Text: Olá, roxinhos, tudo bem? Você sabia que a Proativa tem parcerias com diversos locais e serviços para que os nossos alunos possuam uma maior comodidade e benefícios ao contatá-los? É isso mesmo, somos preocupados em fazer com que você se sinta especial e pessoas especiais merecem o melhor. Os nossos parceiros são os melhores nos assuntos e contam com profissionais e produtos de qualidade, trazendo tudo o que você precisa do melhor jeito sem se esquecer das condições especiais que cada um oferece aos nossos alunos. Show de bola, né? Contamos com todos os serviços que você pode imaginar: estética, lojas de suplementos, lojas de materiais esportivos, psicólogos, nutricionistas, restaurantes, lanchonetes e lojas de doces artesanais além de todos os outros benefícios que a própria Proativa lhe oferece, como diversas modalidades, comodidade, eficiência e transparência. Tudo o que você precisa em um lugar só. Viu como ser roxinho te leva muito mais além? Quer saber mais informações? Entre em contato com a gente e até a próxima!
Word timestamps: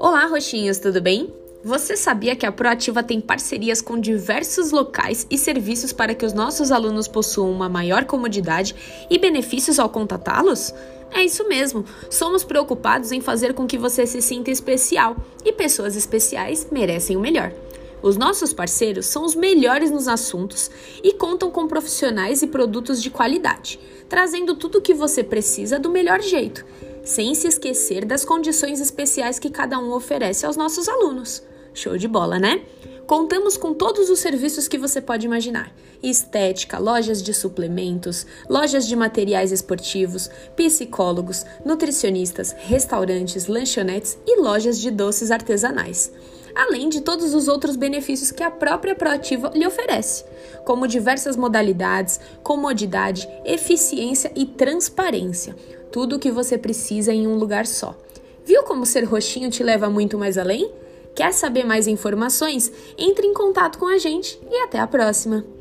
Olá, 0.00 0.26
roxinhos, 0.26 0.78
tudo 0.78 1.00
bem? 1.00 1.32
Você 1.64 1.96
sabia 1.96 2.36
que 2.36 2.46
a 2.46 2.52
Proativa 2.52 3.02
tem 3.02 3.20
parcerias 3.20 3.82
com 3.82 3.98
diversos 3.98 4.70
locais 4.70 5.26
e 5.30 5.36
serviços 5.36 5.92
para 5.92 6.14
que 6.14 6.24
os 6.24 6.32
nossos 6.32 6.70
alunos 6.70 7.08
possuam 7.08 7.50
uma 7.50 7.68
maior 7.68 8.04
comodidade 8.04 8.74
e 9.10 9.18
benefícios 9.18 9.78
ao 9.78 9.88
contatá-los? 9.88 10.72
É 11.12 11.24
isso 11.24 11.48
mesmo, 11.48 11.84
somos 12.10 12.44
preocupados 12.44 13.12
em 13.12 13.20
fazer 13.20 13.54
com 13.54 13.66
que 13.66 13.78
você 13.78 14.06
se 14.06 14.22
sinta 14.22 14.50
especial 14.50 15.16
e 15.44 15.52
pessoas 15.52 15.96
especiais 15.96 16.68
merecem 16.70 17.16
o 17.16 17.20
melhor. 17.20 17.52
Os 18.02 18.16
nossos 18.16 18.52
parceiros 18.52 19.06
são 19.06 19.24
os 19.24 19.34
melhores 19.34 19.90
nos 19.90 20.08
assuntos 20.08 20.70
e 21.02 21.12
contam 21.12 21.50
com 21.50 21.66
profissionais 21.66 22.42
e 22.42 22.46
produtos 22.46 23.02
de 23.02 23.10
qualidade, 23.10 23.80
trazendo 24.08 24.54
tudo 24.54 24.78
o 24.78 24.82
que 24.82 24.94
você 24.94 25.22
precisa 25.24 25.78
do 25.78 25.90
melhor 25.90 26.20
jeito 26.20 26.64
sem 27.08 27.34
se 27.34 27.48
esquecer 27.48 28.04
das 28.04 28.22
condições 28.22 28.80
especiais 28.80 29.38
que 29.38 29.48
cada 29.48 29.78
um 29.78 29.92
oferece 29.92 30.44
aos 30.44 30.58
nossos 30.58 30.88
alunos. 30.88 31.42
Show 31.72 31.96
de 31.96 32.06
bola, 32.06 32.38
né? 32.38 32.62
Contamos 33.06 33.56
com 33.56 33.72
todos 33.72 34.10
os 34.10 34.18
serviços 34.18 34.68
que 34.68 34.76
você 34.76 35.00
pode 35.00 35.24
imaginar: 35.24 35.72
estética, 36.02 36.78
lojas 36.78 37.22
de 37.22 37.32
suplementos, 37.32 38.26
lojas 38.46 38.86
de 38.86 38.94
materiais 38.94 39.52
esportivos, 39.52 40.28
psicólogos, 40.54 41.46
nutricionistas, 41.64 42.54
restaurantes, 42.58 43.46
lanchonetes 43.46 44.18
e 44.26 44.38
lojas 44.40 44.78
de 44.78 44.90
doces 44.90 45.30
artesanais 45.30 46.12
além 46.58 46.88
de 46.88 47.00
todos 47.00 47.32
os 47.34 47.46
outros 47.46 47.76
benefícios 47.76 48.32
que 48.32 48.42
a 48.42 48.50
própria 48.50 48.96
Proativa 48.96 49.52
lhe 49.54 49.64
oferece, 49.64 50.24
como 50.64 50.88
diversas 50.88 51.36
modalidades, 51.36 52.20
comodidade, 52.42 53.28
eficiência 53.44 54.32
e 54.34 54.44
transparência. 54.44 55.54
Tudo 55.92 56.16
o 56.16 56.18
que 56.18 56.32
você 56.32 56.58
precisa 56.58 57.14
em 57.14 57.28
um 57.28 57.36
lugar 57.36 57.64
só. 57.64 57.96
Viu 58.44 58.64
como 58.64 58.84
ser 58.84 59.04
roxinho 59.04 59.50
te 59.50 59.62
leva 59.62 59.88
muito 59.88 60.18
mais 60.18 60.36
além? 60.36 60.72
Quer 61.14 61.32
saber 61.32 61.64
mais 61.64 61.86
informações? 61.86 62.72
Entre 62.98 63.24
em 63.24 63.32
contato 63.32 63.78
com 63.78 63.86
a 63.86 63.98
gente 63.98 64.40
e 64.50 64.56
até 64.56 64.80
a 64.80 64.86
próxima! 64.86 65.57